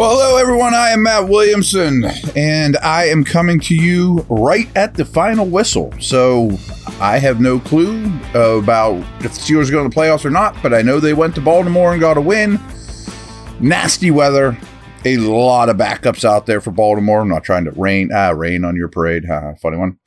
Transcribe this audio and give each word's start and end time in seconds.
Well, 0.00 0.12
hello 0.12 0.38
everyone. 0.38 0.72
I 0.72 0.92
am 0.92 1.02
Matt 1.02 1.28
Williamson, 1.28 2.06
and 2.34 2.78
I 2.78 3.04
am 3.08 3.22
coming 3.22 3.60
to 3.60 3.74
you 3.74 4.24
right 4.30 4.66
at 4.74 4.94
the 4.94 5.04
final 5.04 5.44
whistle. 5.44 5.92
So 6.00 6.52
I 7.02 7.18
have 7.18 7.38
no 7.38 7.60
clue 7.60 8.06
about 8.32 8.96
if 9.22 9.34
the 9.34 9.38
Steelers 9.38 9.68
are 9.68 9.72
going 9.72 9.90
to 9.90 9.94
the 9.94 10.00
playoffs 10.00 10.24
or 10.24 10.30
not, 10.30 10.56
but 10.62 10.72
I 10.72 10.80
know 10.80 11.00
they 11.00 11.12
went 11.12 11.34
to 11.34 11.42
Baltimore 11.42 11.92
and 11.92 12.00
got 12.00 12.16
a 12.16 12.20
win. 12.22 12.58
Nasty 13.60 14.10
weather, 14.10 14.56
a 15.04 15.18
lot 15.18 15.68
of 15.68 15.76
backups 15.76 16.24
out 16.24 16.46
there 16.46 16.62
for 16.62 16.70
Baltimore. 16.70 17.20
I'm 17.20 17.28
not 17.28 17.44
trying 17.44 17.66
to 17.66 17.70
rain 17.72 18.08
ah 18.10 18.30
rain 18.30 18.64
on 18.64 18.76
your 18.76 18.88
parade. 18.88 19.26
Ha, 19.26 19.52
funny 19.60 19.76
one. 19.76 19.98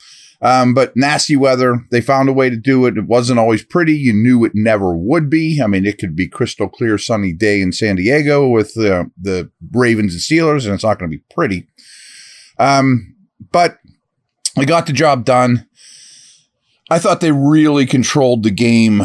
Um, 0.44 0.74
but 0.74 0.92
nasty 0.96 1.38
weather. 1.38 1.86
They 1.90 2.02
found 2.02 2.28
a 2.28 2.34
way 2.34 2.50
to 2.50 2.58
do 2.58 2.86
it. 2.86 2.98
It 2.98 3.06
wasn't 3.06 3.40
always 3.40 3.64
pretty. 3.64 3.96
You 3.96 4.12
knew 4.12 4.44
it 4.44 4.52
never 4.54 4.94
would 4.94 5.30
be. 5.30 5.62
I 5.64 5.68
mean, 5.68 5.86
it 5.86 5.98
could 5.98 6.18
be 6.18 6.28
crystal 6.28 6.68
clear, 6.68 6.98
sunny 6.98 7.32
day 7.32 7.62
in 7.62 7.72
San 7.72 7.96
Diego 7.96 8.50
with 8.50 8.78
uh, 8.78 9.06
the 9.20 9.50
Ravens 9.72 10.14
and 10.14 10.22
Steelers, 10.22 10.66
and 10.66 10.74
it's 10.74 10.84
not 10.84 11.00
going 11.00 11.10
to 11.10 11.18
be 11.18 11.24
pretty. 11.34 11.66
Um, 12.60 13.16
but 13.52 13.78
they 14.58 14.66
got 14.66 14.86
the 14.86 14.94
job 14.94 15.24
done. 15.24 15.66
I 16.90 17.00
thought 17.00 17.22
they 17.22 17.32
really 17.32 17.86
controlled 17.86 18.44
the 18.44 18.52
game 18.52 19.02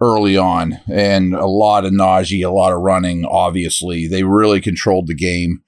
early 0.00 0.36
on, 0.36 0.80
and 0.90 1.32
a 1.32 1.46
lot 1.46 1.84
of 1.84 1.92
nausea, 1.92 2.48
a 2.48 2.50
lot 2.50 2.72
of 2.72 2.80
running. 2.80 3.24
Obviously, 3.24 4.08
they 4.08 4.24
really 4.24 4.60
controlled 4.60 5.06
the 5.06 5.14
game. 5.14 5.61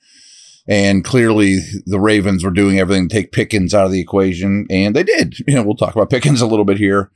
And 0.66 1.04
clearly, 1.04 1.58
the 1.84 2.00
Ravens 2.00 2.42
were 2.42 2.50
doing 2.50 2.78
everything 2.78 3.08
to 3.08 3.14
take 3.14 3.32
Pickens 3.32 3.74
out 3.74 3.86
of 3.86 3.92
the 3.92 4.00
equation, 4.00 4.66
and 4.70 4.96
they 4.96 5.02
did. 5.02 5.36
You 5.46 5.56
know, 5.56 5.62
we'll 5.62 5.76
talk 5.76 5.94
about 5.94 6.10
Pickens 6.10 6.40
a 6.40 6.46
little 6.46 6.64
bit 6.64 6.78
here. 6.78 7.10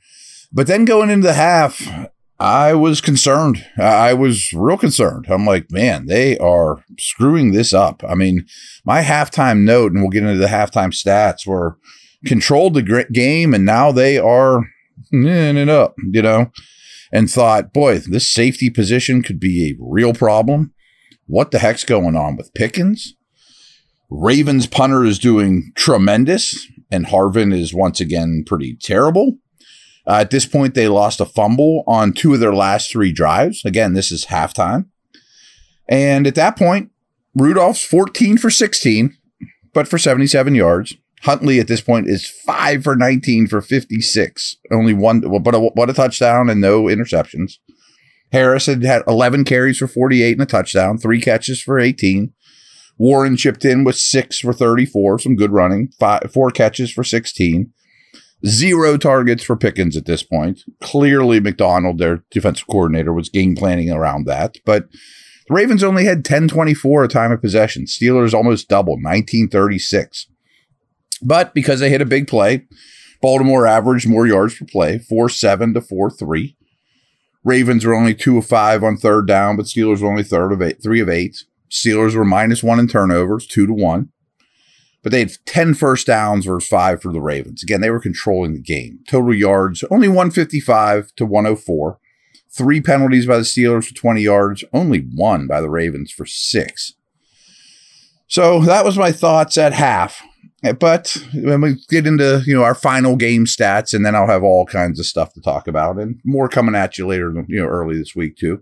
But 0.51 0.67
then 0.67 0.85
going 0.85 1.09
into 1.09 1.27
the 1.27 1.33
half, 1.33 1.81
I 2.39 2.73
was 2.73 3.01
concerned. 3.01 3.65
I 3.77 4.13
was 4.13 4.53
real 4.53 4.77
concerned. 4.77 5.25
I'm 5.29 5.45
like, 5.45 5.71
man, 5.71 6.05
they 6.05 6.37
are 6.37 6.83
screwing 6.97 7.51
this 7.51 7.73
up. 7.73 8.03
I 8.07 8.15
mean, 8.15 8.45
my 8.85 9.01
halftime 9.01 9.63
note, 9.63 9.91
and 9.91 10.01
we'll 10.01 10.11
get 10.11 10.23
into 10.23 10.39
the 10.39 10.47
halftime 10.47 10.91
stats, 10.93 11.45
were 11.45 11.77
controlled 12.25 12.75
the 12.75 13.05
game, 13.11 13.53
and 13.53 13.65
now 13.65 13.91
they 13.91 14.17
are 14.17 14.63
in 15.11 15.57
it 15.57 15.69
up, 15.69 15.95
you 16.11 16.21
know, 16.21 16.51
and 17.11 17.29
thought, 17.29 17.73
boy, 17.73 17.99
this 17.99 18.31
safety 18.31 18.69
position 18.69 19.21
could 19.21 19.39
be 19.39 19.71
a 19.71 19.77
real 19.79 20.13
problem. 20.13 20.73
What 21.25 21.51
the 21.51 21.59
heck's 21.59 21.83
going 21.83 22.15
on 22.15 22.37
with 22.37 22.53
Pickens? 22.53 23.15
Ravens 24.09 24.65
punter 24.65 25.05
is 25.05 25.19
doing 25.19 25.71
tremendous, 25.75 26.67
and 26.91 27.05
Harvin 27.05 27.53
is 27.53 27.73
once 27.73 27.99
again 27.99 28.43
pretty 28.45 28.75
terrible. 28.81 29.37
Uh, 30.07 30.17
at 30.21 30.31
this 30.31 30.45
point, 30.45 30.73
they 30.73 30.87
lost 30.87 31.21
a 31.21 31.25
fumble 31.25 31.83
on 31.85 32.13
two 32.13 32.33
of 32.33 32.39
their 32.39 32.53
last 32.53 32.91
three 32.91 33.11
drives. 33.11 33.63
Again, 33.63 33.93
this 33.93 34.11
is 34.11 34.25
halftime. 34.25 34.87
And 35.87 36.25
at 36.25 36.35
that 36.35 36.57
point, 36.57 36.89
Rudolph's 37.35 37.85
14 37.85 38.37
for 38.37 38.49
16, 38.49 39.15
but 39.73 39.87
for 39.87 39.97
77 39.97 40.55
yards. 40.55 40.95
Huntley 41.23 41.59
at 41.59 41.67
this 41.67 41.81
point 41.81 42.07
is 42.07 42.27
5 42.27 42.83
for 42.83 42.95
19 42.95 43.47
for 43.47 43.61
56. 43.61 44.55
Only 44.71 44.93
one, 44.93 45.19
but 45.43 45.53
a, 45.53 45.59
what 45.59 45.89
a 45.89 45.93
touchdown 45.93 46.49
and 46.49 46.61
no 46.61 46.83
interceptions. 46.83 47.57
Harris 48.31 48.67
had 48.67 48.83
had 48.83 49.03
11 49.07 49.43
carries 49.43 49.77
for 49.77 49.87
48 49.87 50.33
and 50.33 50.41
a 50.41 50.45
touchdown, 50.45 50.97
three 50.97 51.19
catches 51.19 51.61
for 51.61 51.79
18. 51.79 52.33
Warren 52.99 53.37
chipped 53.37 53.63
in 53.63 53.85
with 53.85 53.95
six 53.95 54.39
for 54.39 54.51
34, 54.51 55.19
some 55.19 55.37
good 55.37 55.51
running, 55.51 55.89
five, 55.99 56.29
four 56.33 56.51
catches 56.51 56.91
for 56.91 57.03
16. 57.03 57.71
Zero 58.45 58.97
targets 58.97 59.43
for 59.43 59.55
Pickens 59.55 59.97
at 59.97 60.05
this 60.05 60.21
point. 60.21 60.61
Clearly, 60.81 61.39
Macdonald, 61.39 61.97
their 61.97 62.23
defensive 62.29 62.67
coordinator, 62.67 63.13
was 63.13 63.29
game 63.29 63.55
planning 63.55 63.89
around 63.89 64.25
that. 64.25 64.57
But 64.65 64.89
the 64.91 65.53
Ravens 65.53 65.83
only 65.83 66.05
had 66.05 66.23
10-24 66.23 67.05
a 67.05 67.07
time 67.07 67.31
of 67.31 67.41
possession. 67.41 67.85
Steelers 67.85 68.33
almost 68.33 68.69
doubled, 68.69 69.03
1936. 69.03 70.27
But 71.21 71.53
because 71.53 71.79
they 71.79 71.89
hit 71.89 72.01
a 72.01 72.05
big 72.05 72.27
play, 72.27 72.65
Baltimore 73.21 73.65
averaged 73.65 74.07
more 74.07 74.27
yards 74.27 74.57
per 74.57 74.65
play, 74.65 74.99
4-7 74.99 75.73
to 75.73 75.81
4-3. 75.81 76.55
Ravens 77.43 77.85
were 77.85 77.95
only 77.95 78.13
two 78.13 78.37
of 78.37 78.45
five 78.45 78.83
on 78.83 78.97
third 78.97 79.27
down, 79.27 79.55
but 79.57 79.65
Steelers 79.65 80.01
were 80.01 80.09
only 80.09 80.23
third 80.23 80.51
of 80.51 80.61
eight, 80.61 80.83
three 80.83 80.99
of 80.99 81.09
eight. 81.09 81.43
Steelers 81.69 82.15
were 82.15 82.25
minus 82.25 82.63
one 82.63 82.79
in 82.79 82.87
turnovers, 82.87 83.45
two 83.45 83.67
to 83.67 83.73
one. 83.73 84.09
But 85.01 85.11
they 85.11 85.19
had 85.19 85.31
10 85.45 85.75
first 85.75 86.07
downs 86.07 86.45
versus 86.45 86.67
five 86.67 87.01
for 87.01 87.13
the 87.13 87.21
Ravens. 87.21 87.63
Again, 87.63 87.79
they 87.79 87.89
were 87.89 88.01
controlling 88.01 88.53
the 88.53 88.59
game. 88.59 88.99
Total 89.07 89.33
yards, 89.33 89.83
only 89.89 90.09
155 90.09 91.15
to 91.15 91.25
104. 91.25 91.99
Three 92.51 92.81
penalties 92.81 93.25
by 93.25 93.37
the 93.37 93.43
Steelers 93.43 93.87
for 93.87 93.93
20 93.93 94.21
yards, 94.21 94.63
only 94.73 94.99
one 94.99 95.47
by 95.47 95.61
the 95.61 95.69
Ravens 95.69 96.11
for 96.11 96.25
six. 96.25 96.93
So 98.27 98.61
that 98.61 98.83
was 98.83 98.97
my 98.97 99.11
thoughts 99.11 99.57
at 99.57 99.71
half. 99.73 100.21
But 100.79 101.15
when 101.33 101.61
we 101.61 101.75
get 101.89 102.05
into 102.05 102.43
you 102.45 102.53
know 102.53 102.63
our 102.63 102.75
final 102.75 103.15
game 103.15 103.45
stats, 103.45 103.93
and 103.93 104.05
then 104.05 104.13
I'll 104.13 104.27
have 104.27 104.43
all 104.43 104.65
kinds 104.65 104.99
of 104.99 105.05
stuff 105.05 105.31
to 105.33 105.41
talk 105.41 105.67
about, 105.69 105.97
and 105.97 106.19
more 106.25 106.49
coming 106.49 106.75
at 106.75 106.97
you 106.97 107.07
later, 107.07 107.33
you 107.47 107.61
know, 107.61 107.67
early 107.67 107.97
this 107.97 108.15
week 108.15 108.35
too 108.35 108.61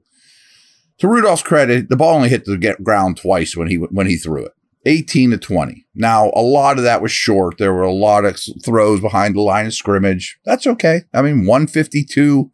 to 1.00 1.08
Rudolph's 1.08 1.44
credit, 1.44 1.90
the 1.90 1.96
ball 1.96 2.16
only 2.16 2.30
hit 2.30 2.46
the 2.46 2.76
ground 2.84 3.18
twice 3.18 3.56
when 3.56 3.68
he 3.68 3.76
when 3.76 4.08
he 4.08 4.18
threw 4.18 4.46
it. 4.46 4.54
18 4.86 5.32
to 5.32 5.38
20. 5.38 5.86
Now, 5.96 6.32
a 6.34 6.42
lot 6.42 6.78
of 6.78 6.84
that 6.86 7.02
was 7.02 7.12
short. 7.12 7.58
There 7.58 7.74
were 7.74 7.82
a 7.82 7.92
lot 7.92 8.24
of 8.24 8.40
throws 8.64 9.02
behind 9.02 9.36
the 9.36 9.42
line 9.42 9.66
of 9.66 9.74
scrimmage. 9.74 10.40
That's 10.46 10.66
okay. 10.66 11.02
I 11.14 11.22
mean, 11.22 11.46
152, 11.46 12.50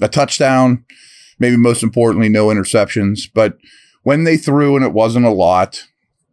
a 0.00 0.08
touchdown, 0.08 0.84
maybe 1.38 1.58
most 1.58 1.82
importantly, 1.82 2.30
no 2.30 2.46
interceptions. 2.46 3.28
But 3.32 3.58
when 4.02 4.24
they 4.24 4.38
threw 4.38 4.76
and 4.76 4.84
it 4.84 4.94
wasn't 4.94 5.26
a 5.26 5.30
lot, 5.30 5.84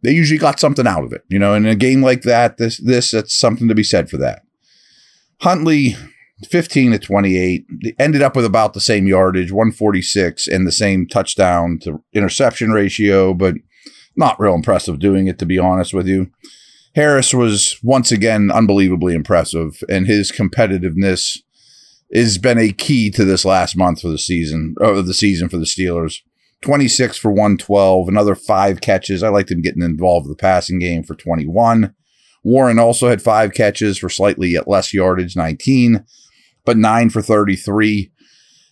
they 0.02 0.12
usually 0.12 0.38
got 0.38 0.58
something 0.58 0.86
out 0.86 1.04
of 1.04 1.12
it. 1.12 1.22
You 1.28 1.38
know, 1.38 1.52
in 1.52 1.66
a 1.66 1.74
game 1.74 2.00
like 2.00 2.22
that, 2.22 2.56
this 2.56 2.78
this 2.78 3.10
that's 3.10 3.34
something 3.34 3.68
to 3.68 3.74
be 3.74 3.84
said 3.84 4.08
for 4.08 4.16
that. 4.18 4.42
Huntley 5.42 5.96
15 6.44 6.92
to 6.92 6.98
28. 6.98 7.66
ended 7.98 8.22
up 8.22 8.36
with 8.36 8.44
about 8.44 8.74
the 8.74 8.80
same 8.80 9.06
yardage, 9.06 9.50
146, 9.50 10.46
and 10.48 10.66
the 10.66 10.72
same 10.72 11.06
touchdown 11.06 11.78
to 11.82 12.02
interception 12.12 12.72
ratio, 12.72 13.32
but 13.32 13.54
not 14.16 14.38
real 14.38 14.54
impressive 14.54 14.98
doing 14.98 15.26
it, 15.28 15.38
to 15.38 15.46
be 15.46 15.58
honest 15.58 15.94
with 15.94 16.06
you. 16.06 16.30
Harris 16.94 17.34
was 17.34 17.78
once 17.82 18.10
again 18.10 18.50
unbelievably 18.50 19.14
impressive, 19.14 19.82
and 19.88 20.06
his 20.06 20.32
competitiveness 20.32 21.38
has 22.14 22.38
been 22.38 22.58
a 22.58 22.72
key 22.72 23.10
to 23.10 23.24
this 23.24 23.44
last 23.44 23.76
month 23.76 24.00
for 24.00 24.08
the 24.08 24.18
season 24.18 24.74
uh, 24.80 24.94
of 24.94 25.06
the 25.06 25.14
season 25.14 25.48
for 25.48 25.58
the 25.58 25.64
Steelers. 25.64 26.20
26 26.62 27.18
for 27.18 27.30
112, 27.30 28.08
another 28.08 28.34
five 28.34 28.80
catches. 28.80 29.22
I 29.22 29.28
liked 29.28 29.50
him 29.50 29.60
getting 29.60 29.82
involved 29.82 30.26
with 30.26 30.36
the 30.36 30.40
passing 30.40 30.78
game 30.78 31.02
for 31.02 31.14
21. 31.14 31.94
Warren 32.42 32.78
also 32.78 33.08
had 33.08 33.20
five 33.20 33.52
catches 33.52 33.98
for 33.98 34.08
slightly 34.08 34.56
less 34.66 34.94
yardage, 34.94 35.36
19, 35.36 36.04
but 36.66 36.76
nine 36.76 37.08
for 37.08 37.22
33. 37.22 38.12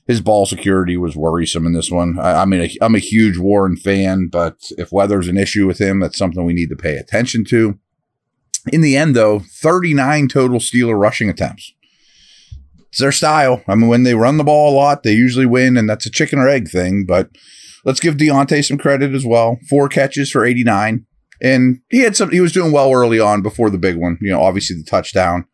His 0.06 0.20
ball 0.20 0.44
security 0.44 0.99
was 0.99 1.17
worrisome 1.17 1.64
in 1.64 1.73
this 1.73 1.91
one. 1.91 2.19
I, 2.19 2.43
I 2.43 2.44
mean, 2.44 2.69
I'm 2.82 2.94
a 2.94 2.99
huge 2.99 3.38
Warren 3.38 3.76
fan, 3.76 4.29
but 4.31 4.58
if 4.76 4.93
weather's 4.93 5.29
an 5.29 5.38
issue 5.38 5.67
with 5.67 5.81
him, 5.81 6.00
that's 6.00 6.19
something 6.19 6.44
we 6.44 6.52
need 6.52 6.69
to 6.69 6.76
pay 6.76 6.96
attention 6.96 7.44
to. 7.46 7.79
In 8.70 8.82
the 8.82 8.96
end, 8.96 9.17
though, 9.17 9.38
39 9.38 10.29
total 10.29 10.58
Steeler 10.58 10.99
rushing 10.99 11.31
attempts. 11.31 11.73
It's 12.88 13.00
their 13.00 13.12
style. 13.12 13.62
I 13.67 13.75
mean, 13.75 13.88
when 13.88 14.02
they 14.02 14.14
run 14.14 14.37
the 14.37 14.44
ball 14.44 14.73
a 14.73 14.76
lot, 14.76 15.02
they 15.02 15.12
usually 15.12 15.46
win, 15.46 15.76
and 15.76 15.88
that's 15.88 16.06
a 16.06 16.11
chicken 16.11 16.38
or 16.38 16.49
egg 16.49 16.69
thing. 16.69 17.05
But 17.06 17.31
let's 17.85 18.00
give 18.00 18.17
Diontae 18.17 18.64
some 18.64 18.79
credit 18.79 19.14
as 19.14 19.25
well. 19.25 19.58
Four 19.69 19.88
catches 19.88 20.31
for 20.31 20.44
89. 20.44 21.06
And 21.43 21.81
he 21.91 22.00
had 22.00 22.17
some, 22.17 22.31
he 22.31 22.41
was 22.41 22.52
doing 22.52 22.73
well 22.73 22.93
early 22.93 23.19
on 23.19 23.43
before 23.43 23.69
the 23.69 23.79
big 23.79 23.96
one, 23.96 24.19
you 24.20 24.31
know, 24.31 24.43
obviously 24.43 24.76
the 24.76 24.85
touchdown. 24.85 25.46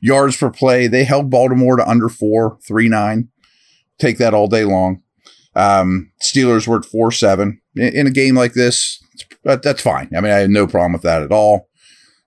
Yards 0.00 0.36
per 0.36 0.50
play, 0.50 0.86
they 0.86 1.04
held 1.04 1.30
Baltimore 1.30 1.76
to 1.76 1.88
under 1.88 2.08
four, 2.08 2.58
three 2.66 2.88
nine. 2.88 3.28
Take 3.98 4.18
that 4.18 4.34
all 4.34 4.48
day 4.48 4.64
long. 4.64 5.02
Um, 5.54 6.12
Steelers 6.22 6.66
were 6.66 6.78
at 6.78 6.84
four 6.84 7.12
seven 7.12 7.60
in, 7.74 7.94
in 7.94 8.06
a 8.06 8.10
game 8.10 8.34
like 8.34 8.54
this. 8.54 9.02
that's 9.42 9.82
fine. 9.82 10.10
I 10.16 10.20
mean, 10.20 10.32
I 10.32 10.38
have 10.38 10.50
no 10.50 10.66
problem 10.66 10.92
with 10.92 11.02
that 11.02 11.22
at 11.22 11.32
all. 11.32 11.68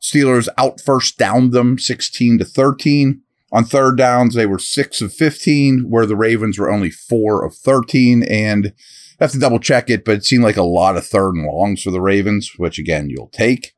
Steelers 0.02 0.50
out 0.58 0.82
first 0.82 1.18
down 1.18 1.52
them 1.52 1.80
16 1.80 2.40
to 2.40 2.46
13. 2.46 3.22
On 3.54 3.64
third 3.64 3.98
downs, 3.98 4.34
they 4.34 4.46
were 4.46 4.60
six 4.60 5.00
of 5.02 5.14
15, 5.14 5.90
where 5.90 6.06
the 6.06 6.16
Ravens 6.16 6.60
were 6.60 6.72
only 6.72 6.90
four 6.90 7.46
of 7.46 7.56
13. 7.56 8.24
And 8.24 8.74
I 9.20 9.24
have 9.24 9.32
to 9.32 9.40
double 9.40 9.60
check 9.60 9.90
it, 9.90 10.04
but 10.04 10.16
it 10.16 10.26
seemed 10.26 10.44
like 10.44 10.58
a 10.58 10.64
lot 10.64 10.98
of 10.98 11.06
third 11.06 11.36
and 11.36 11.46
longs 11.46 11.84
for 11.84 11.92
the 11.92 12.02
Ravens, 12.02 12.52
which 12.58 12.80
again, 12.80 13.10
you'll 13.10 13.30
take. 13.30 13.74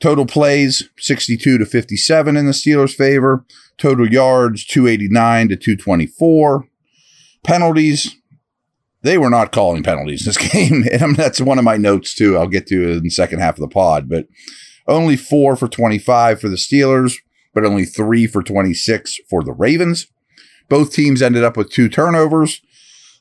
Total 0.00 0.24
plays 0.24 0.88
62 0.98 1.58
to 1.58 1.66
57 1.66 2.36
in 2.36 2.46
the 2.46 2.52
Steelers' 2.52 2.94
favor. 2.94 3.44
Total 3.78 4.08
yards 4.08 4.64
289 4.64 5.48
to 5.48 5.56
224. 5.56 6.68
Penalties, 7.42 8.16
they 9.02 9.18
were 9.18 9.30
not 9.30 9.52
calling 9.52 9.82
penalties 9.82 10.24
this 10.24 10.36
game. 10.52 10.84
And 10.92 11.16
that's 11.16 11.40
one 11.40 11.58
of 11.58 11.64
my 11.64 11.76
notes 11.76 12.14
too. 12.14 12.36
I'll 12.36 12.48
get 12.48 12.66
to 12.68 12.90
in 12.90 13.02
the 13.02 13.10
second 13.10 13.40
half 13.40 13.54
of 13.54 13.60
the 13.60 13.68
pod, 13.68 14.08
but 14.08 14.26
only 14.86 15.16
four 15.16 15.56
for 15.56 15.68
25 15.68 16.40
for 16.40 16.48
the 16.48 16.56
Steelers, 16.56 17.16
but 17.52 17.64
only 17.64 17.84
three 17.84 18.26
for 18.26 18.42
26 18.42 19.18
for 19.28 19.42
the 19.42 19.52
Ravens. 19.52 20.06
Both 20.68 20.92
teams 20.92 21.22
ended 21.22 21.44
up 21.44 21.56
with 21.56 21.70
two 21.70 21.88
turnovers, 21.88 22.60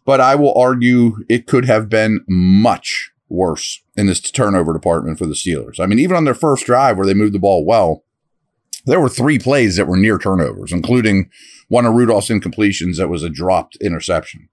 but 0.06 0.22
I 0.22 0.36
will 0.36 0.54
argue 0.58 1.24
it 1.28 1.48
could 1.48 1.66
have 1.66 1.90
been 1.90 2.24
much 2.28 3.12
worse 3.30 3.82
in 3.98 4.06
this 4.06 4.22
turnover 4.22 4.74
department 4.74 5.18
for 5.18 5.26
the 5.26 5.34
Steelers. 5.34 5.80
I 5.80 5.88
mean, 5.88 6.00
even 6.00 6.16
on 6.16 6.24
their 6.24 6.36
first 6.36 6.66
drive 6.66 6.98
where 6.98 7.06
they 7.06 7.14
moved 7.14 7.34
the 7.34 7.40
ball 7.40 7.66
well, 7.66 8.06
there 8.86 9.02
were 9.02 9.10
three 9.10 9.40
plays 9.40 9.76
that 9.76 9.88
were 9.88 9.98
near 9.98 10.18
turnovers, 10.18 10.72
including 10.72 11.30
one 11.68 11.86
of 11.86 11.94
Rudolph's 11.94 12.30
incompletions 12.30 12.96
that 12.98 13.10
was 13.10 13.24
a 13.24 13.30
dropped 13.30 13.76
interception. 13.78 14.48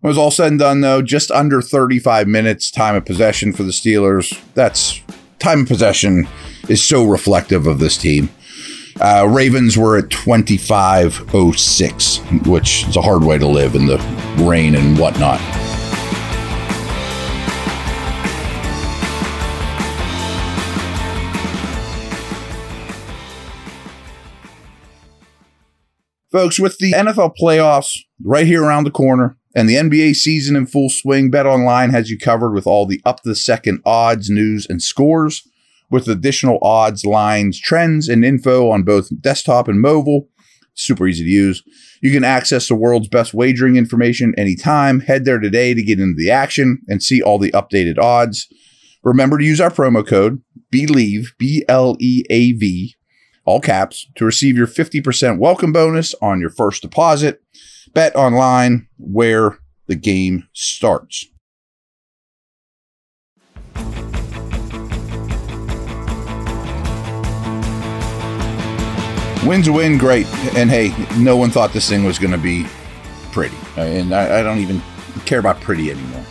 When 0.00 0.08
it 0.08 0.12
was 0.12 0.18
all 0.18 0.30
said 0.30 0.48
and 0.48 0.58
done, 0.58 0.80
though, 0.80 1.02
just 1.02 1.30
under 1.30 1.60
35 1.60 2.26
minutes 2.26 2.70
time 2.70 2.96
of 2.96 3.04
possession 3.04 3.52
for 3.52 3.62
the 3.62 3.72
Steelers. 3.72 4.40
That's 4.54 5.02
time 5.38 5.60
of 5.60 5.68
possession 5.68 6.26
is 6.68 6.82
so 6.82 7.04
reflective 7.04 7.66
of 7.66 7.78
this 7.78 7.98
team. 7.98 8.30
Uh, 9.00 9.26
Ravens 9.28 9.76
were 9.76 9.98
at 9.98 10.08
2506, 10.10 12.16
which 12.46 12.88
is 12.88 12.96
a 12.96 13.02
hard 13.02 13.24
way 13.24 13.36
to 13.38 13.46
live 13.46 13.74
in 13.74 13.86
the 13.86 13.98
rain 14.38 14.74
and 14.74 14.98
whatnot. 14.98 15.40
Folks, 26.32 26.58
with 26.58 26.78
the 26.78 26.92
NFL 26.92 27.34
playoffs 27.38 27.94
right 28.24 28.46
here 28.46 28.64
around 28.64 28.84
the 28.84 28.90
corner, 28.90 29.36
and 29.54 29.68
the 29.68 29.74
NBA 29.74 30.14
season 30.14 30.56
in 30.56 30.64
full 30.64 30.88
swing, 30.88 31.30
Bet 31.30 31.44
Online 31.44 31.90
has 31.90 32.08
you 32.08 32.18
covered 32.18 32.54
with 32.54 32.66
all 32.66 32.86
the 32.86 33.02
up 33.04 33.22
to 33.22 33.28
the 33.28 33.36
second 33.36 33.82
odds, 33.84 34.30
news, 34.30 34.66
and 34.66 34.80
scores, 34.80 35.46
with 35.90 36.08
additional 36.08 36.58
odds, 36.62 37.04
lines, 37.04 37.60
trends, 37.60 38.08
and 38.08 38.24
info 38.24 38.70
on 38.70 38.82
both 38.82 39.10
desktop 39.20 39.68
and 39.68 39.82
mobile. 39.82 40.30
Super 40.72 41.06
easy 41.06 41.22
to 41.22 41.30
use. 41.30 41.62
You 42.00 42.10
can 42.10 42.24
access 42.24 42.66
the 42.66 42.76
world's 42.76 43.08
best 43.08 43.34
wagering 43.34 43.76
information 43.76 44.32
anytime. 44.38 45.00
Head 45.00 45.26
there 45.26 45.38
today 45.38 45.74
to 45.74 45.82
get 45.82 46.00
into 46.00 46.16
the 46.16 46.30
action 46.30 46.78
and 46.88 47.02
see 47.02 47.20
all 47.20 47.38
the 47.38 47.52
updated 47.52 47.98
odds. 47.98 48.48
Remember 49.04 49.36
to 49.36 49.44
use 49.44 49.60
our 49.60 49.68
promo 49.68 50.06
code 50.06 50.40
BLEAV, 50.72 51.26
B 51.38 51.62
L 51.68 51.94
E 52.00 52.24
A 52.30 52.52
V, 52.52 52.96
all 53.44 53.60
caps, 53.60 54.06
to 54.16 54.24
receive 54.24 54.56
your 54.56 54.66
50% 54.66 55.38
welcome 55.38 55.72
bonus 55.72 56.14
on 56.22 56.40
your 56.40 56.50
first 56.50 56.82
deposit. 56.82 57.42
Bet 57.92 58.14
online 58.16 58.88
where 58.98 59.58
the 59.86 59.96
game 59.96 60.48
starts. 60.52 61.26
Win's 69.44 69.66
a 69.66 69.72
win, 69.72 69.98
great. 69.98 70.26
And 70.56 70.70
hey, 70.70 70.94
no 71.18 71.36
one 71.36 71.50
thought 71.50 71.72
this 71.72 71.88
thing 71.88 72.04
was 72.04 72.18
going 72.18 72.30
to 72.30 72.38
be 72.38 72.64
pretty. 73.32 73.56
And 73.76 74.14
I, 74.14 74.38
I, 74.38 74.42
don't 74.42 74.58
even 74.58 74.80
care 75.26 75.40
about 75.40 75.60
pretty 75.60 75.90
anymore. 75.90 76.24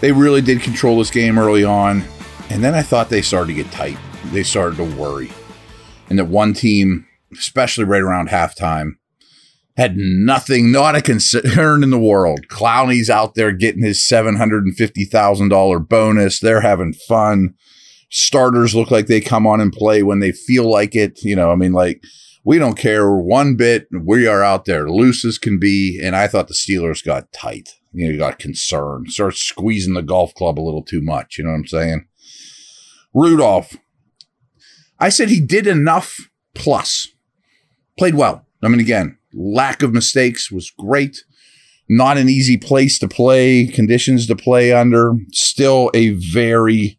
They 0.00 0.10
really 0.10 0.40
did 0.40 0.62
control 0.62 0.98
this 0.98 1.10
game 1.10 1.38
early 1.38 1.62
on. 1.62 2.02
And 2.48 2.64
then 2.64 2.74
I 2.74 2.80
thought 2.80 3.10
they 3.10 3.20
started 3.20 3.48
to 3.48 3.62
get 3.62 3.70
tight. 3.70 3.98
They 4.32 4.42
started 4.42 4.76
to 4.76 4.84
worry. 4.84 5.30
And 6.10 6.18
that 6.18 6.26
one 6.26 6.52
team, 6.52 7.06
especially 7.32 7.84
right 7.84 8.02
around 8.02 8.28
halftime, 8.28 8.96
had 9.76 9.96
nothing, 9.96 10.70
not 10.70 10.96
a 10.96 11.00
concern 11.00 11.82
in 11.82 11.90
the 11.90 11.98
world. 11.98 12.48
Clowney's 12.48 13.08
out 13.08 13.34
there 13.34 13.52
getting 13.52 13.82
his 13.82 14.06
$750,000 14.10 15.88
bonus. 15.88 16.40
They're 16.40 16.60
having 16.60 16.92
fun. 16.92 17.54
Starters 18.10 18.74
look 18.74 18.90
like 18.90 19.06
they 19.06 19.20
come 19.20 19.46
on 19.46 19.60
and 19.60 19.72
play 19.72 20.02
when 20.02 20.18
they 20.18 20.32
feel 20.32 20.68
like 20.68 20.94
it. 20.96 21.22
You 21.22 21.36
know, 21.36 21.50
I 21.50 21.54
mean, 21.54 21.72
like, 21.72 22.02
we 22.44 22.58
don't 22.58 22.76
care 22.76 23.10
one 23.10 23.54
bit. 23.54 23.86
We 23.92 24.26
are 24.26 24.42
out 24.42 24.64
there 24.64 24.90
loose 24.90 25.24
as 25.24 25.38
can 25.38 25.58
be. 25.58 26.00
And 26.02 26.16
I 26.16 26.26
thought 26.26 26.48
the 26.48 26.54
Steelers 26.54 27.04
got 27.04 27.32
tight. 27.32 27.70
You 27.92 28.12
know, 28.12 28.18
got 28.18 28.38
concerned, 28.38 29.10
started 29.10 29.36
squeezing 29.36 29.94
the 29.94 30.02
golf 30.02 30.32
club 30.34 30.60
a 30.60 30.62
little 30.62 30.84
too 30.84 31.00
much. 31.00 31.38
You 31.38 31.44
know 31.44 31.50
what 31.50 31.56
I'm 31.56 31.66
saying? 31.66 32.06
Rudolph. 33.14 33.76
I 35.00 35.08
said 35.08 35.28
he 35.28 35.40
did 35.40 35.66
enough 35.66 36.30
plus. 36.54 37.08
Played 37.98 38.14
well. 38.14 38.46
I 38.62 38.68
mean, 38.68 38.80
again, 38.80 39.18
lack 39.32 39.82
of 39.82 39.92
mistakes 39.92 40.50
was 40.50 40.70
great. 40.70 41.24
Not 41.88 42.18
an 42.18 42.28
easy 42.28 42.56
place 42.56 42.98
to 43.00 43.08
play, 43.08 43.66
conditions 43.66 44.26
to 44.26 44.36
play 44.36 44.72
under. 44.72 45.14
Still 45.32 45.90
a 45.94 46.10
very 46.10 46.98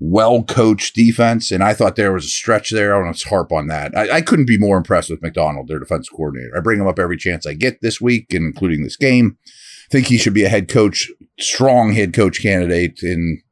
well 0.00 0.42
coached 0.42 0.94
defense. 0.94 1.50
And 1.50 1.62
I 1.62 1.74
thought 1.74 1.96
there 1.96 2.12
was 2.12 2.24
a 2.24 2.28
stretch 2.28 2.70
there. 2.70 2.94
I 2.94 3.04
want 3.04 3.16
to 3.16 3.28
harp 3.28 3.52
on 3.52 3.66
that. 3.68 3.96
I, 3.96 4.16
I, 4.16 4.20
couldn't 4.20 4.46
be 4.46 4.58
more 4.58 4.76
impressed 4.76 5.10
with 5.10 5.22
Macdonald, 5.22 5.68
their 5.68 5.80
defense 5.80 6.08
coordinator. 6.08 6.56
I 6.56 6.60
bring 6.60 6.80
him 6.80 6.86
up 6.86 6.98
every 6.98 7.16
chance 7.16 7.46
I 7.46 7.54
get 7.54 7.80
this 7.82 8.00
week, 8.00 8.32
and 8.32 8.44
including 8.44 8.82
this 8.82 8.96
game. 8.96 9.38
I 9.46 9.90
think 9.90 10.06
he 10.06 10.18
should 10.18 10.34
be 10.34 10.44
a 10.44 10.48
head 10.48 10.68
coach, 10.68 11.10
strong 11.40 11.92
head 11.92 12.12
coach 12.12 12.42
candidate 12.42 13.00
in 13.02 13.42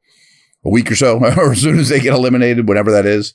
a 0.63 0.69
week 0.69 0.91
or 0.91 0.95
so, 0.95 1.17
or 1.37 1.51
as 1.51 1.61
soon 1.61 1.79
as 1.79 1.89
they 1.89 1.99
get 1.99 2.13
eliminated, 2.13 2.67
whatever 2.67 2.91
that 2.91 3.05
is. 3.05 3.33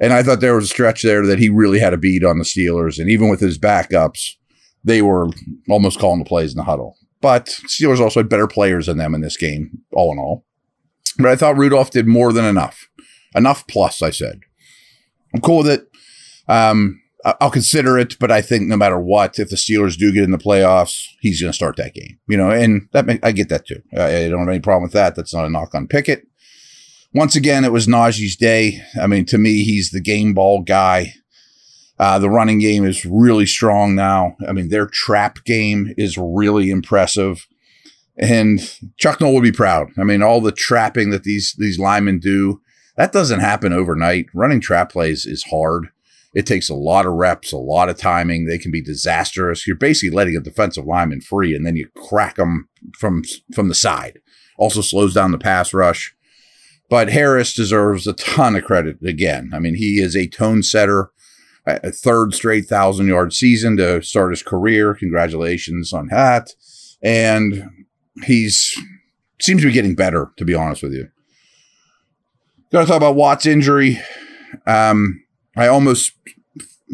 And 0.00 0.12
I 0.12 0.22
thought 0.22 0.40
there 0.40 0.54
was 0.54 0.64
a 0.64 0.68
stretch 0.68 1.02
there 1.02 1.24
that 1.26 1.38
he 1.38 1.48
really 1.48 1.78
had 1.78 1.92
a 1.92 1.98
beat 1.98 2.24
on 2.24 2.38
the 2.38 2.44
Steelers. 2.44 2.98
And 2.98 3.08
even 3.10 3.28
with 3.28 3.40
his 3.40 3.58
backups, 3.58 4.32
they 4.84 5.02
were 5.02 5.28
almost 5.68 5.98
calling 5.98 6.18
the 6.18 6.24
plays 6.24 6.52
in 6.52 6.56
the 6.56 6.64
huddle. 6.64 6.96
But 7.20 7.46
Steelers 7.66 8.00
also 8.00 8.20
had 8.20 8.28
better 8.28 8.48
players 8.48 8.86
than 8.86 8.98
them 8.98 9.14
in 9.14 9.20
this 9.20 9.36
game, 9.36 9.82
all 9.92 10.12
in 10.12 10.18
all. 10.18 10.44
But 11.18 11.28
I 11.28 11.36
thought 11.36 11.56
Rudolph 11.56 11.90
did 11.90 12.06
more 12.06 12.32
than 12.32 12.44
enough. 12.44 12.88
Enough 13.34 13.66
plus, 13.68 14.02
I 14.02 14.10
said. 14.10 14.40
I'm 15.34 15.40
cool 15.40 15.58
with 15.58 15.68
it. 15.68 15.86
Um, 16.48 17.00
I'll 17.24 17.50
consider 17.50 17.96
it, 17.98 18.18
but 18.18 18.32
I 18.32 18.42
think 18.42 18.66
no 18.66 18.76
matter 18.76 18.98
what, 18.98 19.38
if 19.38 19.48
the 19.48 19.56
Steelers 19.56 19.96
do 19.96 20.12
get 20.12 20.24
in 20.24 20.32
the 20.32 20.38
playoffs, 20.38 21.06
he's 21.20 21.40
going 21.40 21.52
to 21.52 21.56
start 21.56 21.76
that 21.76 21.94
game. 21.94 22.18
You 22.28 22.36
know, 22.36 22.50
and 22.50 22.88
that 22.92 23.20
I 23.22 23.30
get 23.30 23.48
that 23.50 23.66
too. 23.66 23.80
I 23.92 24.28
don't 24.28 24.40
have 24.40 24.48
any 24.48 24.58
problem 24.58 24.82
with 24.82 24.92
that. 24.92 25.14
That's 25.14 25.32
not 25.32 25.44
a 25.44 25.50
knock 25.50 25.74
on 25.74 25.86
Pickett 25.86 26.26
once 27.14 27.36
again, 27.36 27.64
it 27.64 27.72
was 27.72 27.86
Najee's 27.86 28.36
day. 28.36 28.82
I 29.00 29.06
mean, 29.06 29.24
to 29.26 29.38
me, 29.38 29.64
he's 29.64 29.90
the 29.90 30.00
game 30.00 30.34
ball 30.34 30.62
guy. 30.62 31.14
Uh, 31.98 32.18
the 32.18 32.30
running 32.30 32.58
game 32.58 32.84
is 32.84 33.04
really 33.04 33.46
strong 33.46 33.94
now. 33.94 34.36
I 34.48 34.52
mean, 34.52 34.70
their 34.70 34.86
trap 34.86 35.44
game 35.44 35.94
is 35.96 36.18
really 36.18 36.70
impressive. 36.70 37.46
And 38.16 38.60
Chuck 38.98 39.20
Noll 39.20 39.34
would 39.34 39.42
be 39.42 39.52
proud. 39.52 39.90
I 39.98 40.04
mean, 40.04 40.22
all 40.22 40.40
the 40.40 40.52
trapping 40.52 41.10
that 41.10 41.24
these 41.24 41.54
these 41.58 41.78
linemen 41.78 42.18
do, 42.18 42.60
that 42.96 43.12
doesn't 43.12 43.40
happen 43.40 43.72
overnight. 43.72 44.26
Running 44.34 44.60
trap 44.60 44.90
plays 44.90 45.26
is 45.26 45.44
hard. 45.44 45.88
It 46.34 46.46
takes 46.46 46.68
a 46.68 46.74
lot 46.74 47.06
of 47.06 47.12
reps, 47.12 47.52
a 47.52 47.58
lot 47.58 47.88
of 47.88 47.98
timing. 47.98 48.46
They 48.46 48.58
can 48.58 48.70
be 48.70 48.82
disastrous. 48.82 49.66
You're 49.66 49.76
basically 49.76 50.14
letting 50.14 50.36
a 50.36 50.40
defensive 50.40 50.86
lineman 50.86 51.20
free, 51.20 51.54
and 51.54 51.64
then 51.64 51.76
you 51.76 51.88
crack 52.08 52.36
them 52.36 52.68
from 52.98 53.22
from 53.54 53.68
the 53.68 53.74
side. 53.74 54.20
Also 54.58 54.80
slows 54.80 55.14
down 55.14 55.30
the 55.30 55.38
pass 55.38 55.72
rush. 55.72 56.14
But 56.92 57.08
Harris 57.08 57.54
deserves 57.54 58.06
a 58.06 58.12
ton 58.12 58.54
of 58.54 58.64
credit 58.64 59.02
again. 59.02 59.52
I 59.54 59.60
mean, 59.60 59.76
he 59.76 59.98
is 59.98 60.14
a 60.14 60.28
tone 60.28 60.62
setter, 60.62 61.10
a 61.64 61.90
third 61.90 62.34
straight 62.34 62.66
thousand 62.66 63.06
yard 63.06 63.32
season 63.32 63.78
to 63.78 64.02
start 64.02 64.32
his 64.32 64.42
career. 64.42 64.92
Congratulations 64.92 65.94
on 65.94 66.08
that. 66.08 66.50
And 67.02 67.86
he's 68.24 68.78
seems 69.40 69.62
to 69.62 69.68
be 69.68 69.72
getting 69.72 69.94
better, 69.94 70.32
to 70.36 70.44
be 70.44 70.54
honest 70.54 70.82
with 70.82 70.92
you. 70.92 71.08
Got 72.72 72.82
to 72.82 72.86
talk 72.88 72.98
about 72.98 73.16
Watt's 73.16 73.46
injury. 73.46 73.98
Um, 74.66 75.24
I 75.56 75.68
almost 75.68 76.12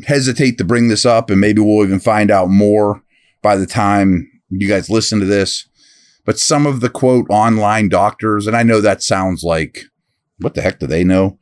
hesitate 0.07 0.59
to 0.59 0.65
bring 0.65 0.87
this 0.87 1.05
up, 1.05 1.29
and 1.29 1.41
maybe 1.41 1.61
we'll 1.61 1.85
even 1.85 1.99
find 1.99 2.31
out 2.31 2.51
more 2.51 3.03
by 3.43 3.57
the 3.57 3.67
time 3.67 4.31
you 4.49 4.69
guys 4.69 4.89
listen 4.89 5.19
to 5.19 5.27
this. 5.27 5.69
But 6.29 6.39
some 6.39 6.67
of 6.67 6.81
the 6.81 6.91
quote 6.91 7.25
online 7.31 7.89
doctors, 7.89 8.47
and 8.47 8.55
I 8.55 8.63
know 8.63 8.83
that 8.83 9.03
sounds 9.03 9.43
like 9.43 9.85
what 10.41 10.53
the 10.53 10.61
heck 10.61 10.79
do 10.79 10.87
they 10.87 11.03
know? 11.03 11.39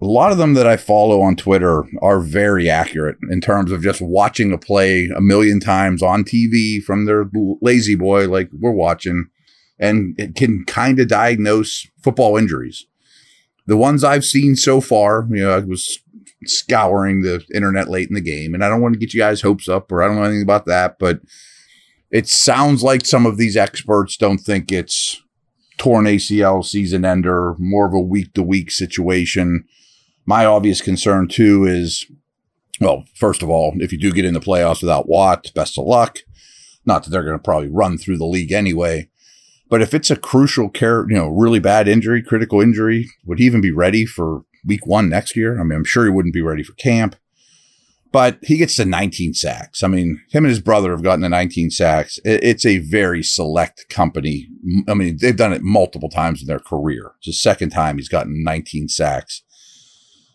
A 0.00 0.06
lot 0.06 0.30
of 0.30 0.38
them 0.38 0.54
that 0.54 0.64
I 0.64 0.76
follow 0.76 1.22
on 1.22 1.34
Twitter 1.34 1.82
are 2.00 2.20
very 2.20 2.70
accurate 2.70 3.16
in 3.32 3.40
terms 3.40 3.72
of 3.72 3.82
just 3.82 4.00
watching 4.00 4.52
a 4.52 4.58
play 4.58 5.10
a 5.12 5.20
million 5.20 5.58
times 5.58 6.04
on 6.04 6.22
TV 6.22 6.80
from 6.80 7.06
their 7.06 7.28
La-Z-Boy, 7.34 8.28
like 8.28 8.48
we're 8.52 8.70
watching, 8.70 9.26
and 9.76 10.14
it 10.20 10.36
can 10.36 10.64
kind 10.66 11.00
of 11.00 11.08
diagnose 11.08 11.84
football 12.00 12.36
injuries. 12.36 12.86
The 13.66 13.76
ones 13.76 14.04
I've 14.04 14.24
seen 14.24 14.54
so 14.54 14.80
far, 14.80 15.26
you 15.30 15.42
know, 15.42 15.50
I 15.50 15.58
was 15.58 15.98
scouring 16.44 17.22
the 17.22 17.44
internet 17.52 17.90
late 17.90 18.08
in 18.08 18.14
the 18.14 18.20
game, 18.20 18.54
and 18.54 18.64
I 18.64 18.68
don't 18.68 18.82
want 18.82 18.94
to 18.94 19.00
get 19.00 19.14
you 19.14 19.18
guys 19.18 19.40
hopes 19.40 19.68
up 19.68 19.90
or 19.90 20.00
I 20.00 20.06
don't 20.06 20.14
know 20.14 20.22
anything 20.22 20.44
about 20.44 20.66
that, 20.66 21.00
but 21.00 21.22
it 22.10 22.28
sounds 22.28 22.82
like 22.82 23.06
some 23.06 23.26
of 23.26 23.36
these 23.36 23.56
experts 23.56 24.16
don't 24.16 24.38
think 24.38 24.72
it's 24.72 25.22
torn 25.78 26.04
ACL 26.04 26.64
season 26.64 27.04
ender, 27.04 27.54
more 27.58 27.86
of 27.86 27.94
a 27.94 28.00
week 28.00 28.34
to 28.34 28.42
week 28.42 28.70
situation. 28.70 29.64
My 30.26 30.44
obvious 30.44 30.80
concern 30.80 31.28
too 31.28 31.64
is, 31.64 32.06
well, 32.80 33.04
first 33.16 33.42
of 33.42 33.48
all, 33.48 33.74
if 33.76 33.92
you 33.92 33.98
do 33.98 34.12
get 34.12 34.24
in 34.24 34.34
the 34.34 34.40
playoffs 34.40 34.82
without 34.82 35.08
Watt, 35.08 35.52
best 35.54 35.78
of 35.78 35.86
luck. 35.86 36.18
Not 36.84 37.04
that 37.04 37.10
they're 37.10 37.24
going 37.24 37.38
to 37.38 37.42
probably 37.42 37.68
run 37.68 37.98
through 37.98 38.18
the 38.18 38.26
league 38.26 38.52
anyway. 38.52 39.08
But 39.68 39.82
if 39.82 39.94
it's 39.94 40.10
a 40.10 40.16
crucial 40.16 40.68
care, 40.68 41.06
you 41.08 41.14
know, 41.14 41.28
really 41.28 41.60
bad 41.60 41.86
injury, 41.86 42.22
critical 42.22 42.60
injury, 42.60 43.08
would 43.24 43.38
he 43.38 43.44
even 43.44 43.60
be 43.60 43.70
ready 43.70 44.04
for 44.04 44.42
week 44.66 44.84
one 44.84 45.08
next 45.08 45.36
year? 45.36 45.60
I 45.60 45.62
mean, 45.62 45.78
I'm 45.78 45.84
sure 45.84 46.04
he 46.04 46.10
wouldn't 46.10 46.34
be 46.34 46.42
ready 46.42 46.64
for 46.64 46.72
camp, 46.72 47.14
but 48.12 48.38
he 48.42 48.56
gets 48.56 48.76
to 48.76 48.84
19 48.84 49.34
sacks. 49.34 49.82
I 49.82 49.88
mean, 49.88 50.20
him 50.30 50.44
and 50.44 50.50
his 50.50 50.60
brother 50.60 50.90
have 50.90 51.02
gotten 51.02 51.22
to 51.22 51.28
19 51.28 51.70
sacks. 51.70 52.18
It's 52.24 52.66
a 52.66 52.78
very 52.78 53.22
select 53.22 53.88
company. 53.88 54.48
I 54.88 54.94
mean, 54.94 55.18
they've 55.20 55.36
done 55.36 55.52
it 55.52 55.62
multiple 55.62 56.08
times 56.08 56.40
in 56.40 56.48
their 56.48 56.58
career. 56.58 57.12
It's 57.18 57.26
the 57.26 57.32
second 57.32 57.70
time 57.70 57.98
he's 57.98 58.08
gotten 58.08 58.42
19 58.42 58.88
sacks. 58.88 59.42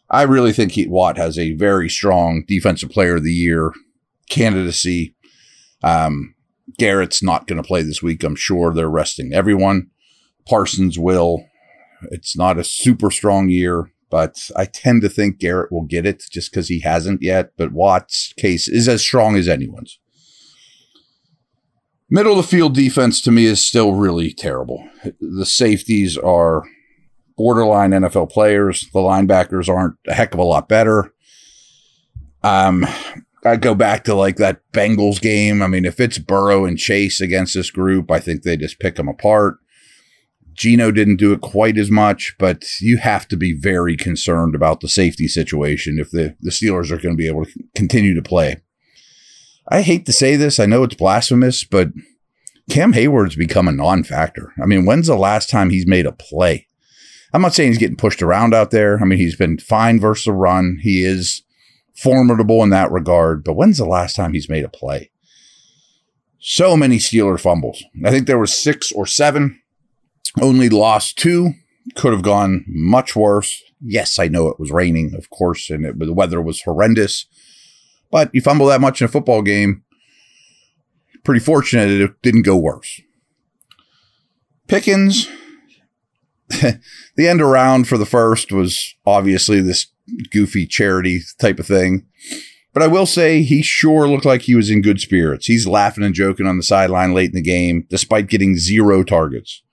I 0.10 0.22
really 0.22 0.54
think 0.54 0.74
he, 0.74 0.88
Watt 0.88 1.18
has 1.18 1.38
a 1.38 1.54
very 1.54 1.90
strong 1.90 2.44
defensive 2.48 2.92
player 2.92 3.16
of 3.16 3.24
the 3.24 3.34
year 3.34 3.72
candidacy. 4.30 5.16
Um, 5.84 6.36
Garrett's 6.78 7.22
not 7.22 7.48
going 7.48 7.62
to 7.62 7.68
play 7.68 7.82
this 7.82 8.02
week. 8.02 8.24
I'm 8.24 8.36
sure 8.36 8.74
they're 8.74 8.90
resting 8.90 9.34
everyone. 9.34 9.90
Parsons 10.48 10.98
will. 10.98 11.46
It's 12.12 12.38
not 12.38 12.58
a 12.60 12.64
super 12.64 13.10
strong 13.10 13.50
year, 13.50 13.92
but 14.10 14.50
I 14.56 14.66
tend 14.66 15.02
to 15.02 15.10
think 15.10 15.40
Garrett 15.40 15.72
will 15.72 15.84
get 15.84 16.06
it 16.06 16.24
just 16.32 16.52
because 16.52 16.68
he 16.68 16.82
hasn't 16.82 17.22
yet. 17.22 17.52
But 17.58 17.72
Watt's 17.72 18.34
case 18.34 18.68
is 18.68 18.88
as 18.88 19.02
strong 19.02 19.36
as 19.36 19.48
anyone's. 19.48 20.00
Middle 22.10 22.34
of 22.34 22.38
the 22.38 22.44
field 22.44 22.76
defense 22.76 23.20
to 23.22 23.32
me 23.32 23.46
is 23.46 23.66
still 23.66 23.94
really 23.94 24.32
terrible. 24.32 24.88
The 25.20 25.46
safeties 25.46 26.18
are 26.18 26.64
borderline 27.36 27.92
NFL 27.92 28.30
players. 28.32 28.88
The 28.94 29.00
linebackers 29.00 29.68
aren't 29.68 29.96
a 30.08 30.14
heck 30.14 30.34
of 30.34 30.40
a 30.40 30.44
lot 30.44 30.70
better. 30.70 31.14
Um, 32.44 32.86
I 33.44 33.56
go 33.56 33.74
back 33.76 34.04
to 34.06 34.14
like 34.14 34.38
that 34.38 34.62
Bengals 34.72 35.20
game. 35.20 35.62
I 35.62 35.68
mean, 35.68 35.86
if 35.86 36.00
it's 36.00 36.20
Burrow 36.20 36.66
and 36.66 36.78
Chase 36.78 37.22
against 37.22 37.56
this 37.56 37.72
group, 37.72 38.12
I 38.12 38.20
think 38.20 38.44
they 38.44 38.56
just 38.56 38.80
pick 38.80 38.96
them 38.96 39.08
apart. 39.08 39.58
Geno 40.56 40.92
didn't 40.92 41.18
do 41.18 41.34
it 41.34 41.42
quite 41.42 41.78
as 41.78 41.92
much, 41.92 42.36
but 42.40 42.66
you 42.80 42.98
have 42.98 43.28
to 43.28 43.38
be 43.38 43.54
very 43.54 43.98
concerned 43.98 44.56
about 44.56 44.80
the 44.80 44.88
safety 44.88 45.28
situation 45.28 46.00
if 46.00 46.12
the, 46.12 46.36
the 46.40 46.50
Steelers 46.50 46.92
are 46.92 46.98
going 46.98 47.16
to 47.16 47.22
be 47.22 47.28
able 47.28 47.46
to 47.46 47.52
continue 47.76 48.16
to 48.16 48.22
play. 48.22 48.62
I 49.68 49.82
hate 49.82 50.06
to 50.06 50.14
say 50.14 50.36
this, 50.36 50.60
I 50.60 50.66
know 50.66 50.84
it's 50.84 50.96
blasphemous, 50.96 51.64
but 51.64 51.90
Cam 52.70 52.94
Heyward's 52.94 53.36
become 53.36 53.68
a 53.68 53.74
non 53.74 54.04
factor. 54.04 54.54
I 54.62 54.66
mean, 54.66 54.86
when's 54.86 55.08
the 55.08 55.16
last 55.16 55.50
time 55.50 55.70
he's 55.70 55.88
made 55.88 56.06
a 56.06 56.12
play? 56.12 56.68
I'm 57.34 57.42
not 57.42 57.54
saying 57.54 57.72
he's 57.72 57.78
getting 57.78 57.98
pushed 57.98 58.22
around 58.22 58.54
out 58.54 58.72
there. 58.72 59.00
I 59.02 59.06
mean, 59.06 59.20
he's 59.20 59.36
been 59.36 59.58
fine 59.58 60.00
versus 60.00 60.26
the 60.26 60.34
run. 60.34 60.80
He 60.82 61.04
is 61.04 61.44
formidable 61.96 62.64
in 62.64 62.70
that 62.70 62.92
regard. 62.92 63.44
But 63.44 63.56
when's 63.56 63.78
the 63.78 63.86
last 63.86 64.16
time 64.16 64.34
he's 64.34 64.50
made 64.50 64.64
a 64.64 64.70
play? 64.70 65.12
So 66.40 66.78
many 66.78 66.98
Steeler 66.98 67.40
fumbles. 67.40 67.84
I 68.06 68.12
think 68.12 68.28
there 68.28 68.40
was 68.40 68.56
six 68.56 68.92
or 68.92 69.06
seven. 69.06 69.60
Only 70.42 70.70
lost 70.70 71.18
two. 71.18 71.54
Could 71.96 72.14
have 72.14 72.24
gone 72.24 72.66
much 72.68 73.16
worse. 73.16 73.62
Yes, 73.82 74.18
I 74.18 74.28
know 74.28 74.48
it 74.48 74.60
was 74.60 74.72
raining, 74.72 75.14
of 75.16 75.30
course, 75.30 75.70
and 75.70 75.86
it, 75.86 76.00
the 76.00 76.14
weather 76.14 76.42
was 76.42 76.62
horrendous. 76.64 77.26
But 78.12 78.34
you 78.34 78.42
fumble 78.42 78.66
that 78.68 78.82
much 78.82 79.02
in 79.02 79.06
a 79.06 79.10
football 79.10 79.42
game. 79.42 79.84
Pretty 81.24 81.40
fortunate 81.40 81.90
it 81.90 82.22
didn't 82.22 82.44
go 82.44 82.56
worse. 82.56 83.02
Pickens, 84.68 85.28
the 86.50 86.80
end 87.28 87.42
around 87.42 87.88
for 87.88 87.98
the 87.98 88.06
first 88.06 88.52
was 88.52 88.96
obviously 89.06 89.62
this 89.62 89.88
goofy 90.32 90.66
charity 90.66 91.22
type 91.40 91.60
of 91.60 91.68
thing. 91.68 92.06
But 92.74 92.84
I 92.84 92.88
will 92.88 93.06
say 93.06 93.42
he 93.42 93.62
sure 93.62 94.08
looked 94.08 94.26
like 94.26 94.42
he 94.42 94.56
was 94.56 94.70
in 94.70 94.82
good 94.82 95.00
spirits. 95.00 95.46
He's 95.46 95.66
laughing 95.66 96.04
and 96.04 96.14
joking 96.14 96.46
on 96.46 96.58
the 96.58 96.64
sideline 96.64 97.14
late 97.14 97.30
in 97.30 97.36
the 97.36 97.42
game, 97.42 97.88
despite 97.90 98.28
getting 98.28 98.58
zero 98.58 99.04
targets. 99.04 99.64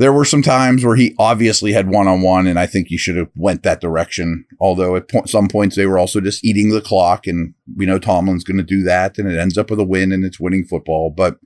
There 0.00 0.14
were 0.14 0.24
some 0.24 0.40
times 0.40 0.82
where 0.82 0.96
he 0.96 1.14
obviously 1.18 1.74
had 1.74 1.90
one 1.90 2.08
on 2.08 2.22
one, 2.22 2.46
and 2.46 2.58
I 2.58 2.64
think 2.64 2.88
he 2.88 2.96
should 2.96 3.18
have 3.18 3.28
went 3.36 3.64
that 3.64 3.82
direction. 3.82 4.46
Although 4.58 4.96
at 4.96 5.08
po- 5.10 5.26
some 5.26 5.46
points 5.46 5.76
they 5.76 5.84
were 5.84 5.98
also 5.98 6.22
just 6.22 6.42
eating 6.42 6.70
the 6.70 6.80
clock, 6.80 7.26
and 7.26 7.52
we 7.76 7.84
know 7.84 7.98
Tomlin's 7.98 8.42
going 8.42 8.56
to 8.56 8.62
do 8.62 8.82
that, 8.84 9.18
and 9.18 9.30
it 9.30 9.38
ends 9.38 9.58
up 9.58 9.68
with 9.68 9.78
a 9.78 9.84
win, 9.84 10.10
and 10.10 10.24
it's 10.24 10.40
winning 10.40 10.64
football. 10.64 11.10
But 11.10 11.36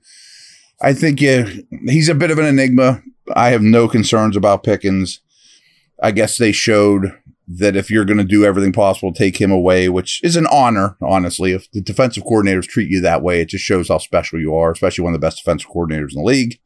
I 0.81 0.93
think 0.93 1.19
yeah, 1.19 1.49
he's 1.85 2.07
a 2.07 2.15
bit 2.15 2.31
of 2.31 2.39
an 2.39 2.45
enigma. 2.45 3.03
I 3.35 3.49
have 3.49 3.61
no 3.61 3.89
concerns 3.89 4.37
about 4.37 4.63
Pickens. 4.63 5.19
I 6.01 6.11
guess 6.11 6.37
they 6.37 6.53
showed 6.53 7.11
that 7.49 7.75
if 7.75 7.91
you're 7.91 8.05
going 8.05 8.19
to 8.19 8.23
do 8.23 8.45
everything 8.45 8.71
possible 8.71 9.11
take 9.11 9.35
him 9.35 9.51
away, 9.51 9.89
which 9.89 10.23
is 10.23 10.37
an 10.37 10.47
honor, 10.47 10.95
honestly, 11.01 11.51
if 11.51 11.69
the 11.71 11.81
defensive 11.81 12.23
coordinators 12.23 12.69
treat 12.69 12.89
you 12.89 13.01
that 13.01 13.21
way, 13.21 13.41
it 13.41 13.49
just 13.49 13.65
shows 13.65 13.89
how 13.89 13.97
special 13.97 14.39
you 14.39 14.55
are, 14.55 14.71
especially 14.71 15.03
one 15.03 15.13
of 15.13 15.19
the 15.19 15.25
best 15.27 15.39
defensive 15.43 15.69
coordinators 15.69 16.15
in 16.15 16.21
the 16.21 16.23
league. 16.23 16.57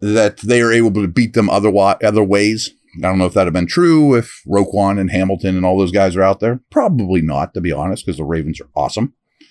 That 0.00 0.38
they 0.38 0.60
are 0.60 0.72
able 0.72 0.92
to 0.94 1.08
beat 1.08 1.34
them 1.34 1.50
other 1.50 1.72
other 1.76 2.24
ways. 2.24 2.70
I 2.98 3.08
don't 3.08 3.18
know 3.18 3.26
if 3.26 3.34
that 3.34 3.46
had 3.46 3.52
been 3.52 3.66
true 3.66 4.14
if 4.14 4.42
Roquan 4.46 5.00
and 5.00 5.10
Hamilton 5.10 5.56
and 5.56 5.66
all 5.66 5.78
those 5.78 5.90
guys 5.90 6.14
are 6.14 6.22
out 6.22 6.40
there. 6.40 6.60
Probably 6.70 7.20
not, 7.20 7.52
to 7.54 7.60
be 7.60 7.72
honest, 7.72 8.06
because 8.06 8.18
the 8.18 8.24
Ravens 8.24 8.60
are 8.60 8.68
awesome. 8.76 9.14
I 9.40 9.46